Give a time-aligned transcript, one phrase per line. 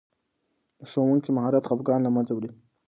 [0.79, 2.49] د ښوونکي مهارت خفګان له منځه وړي.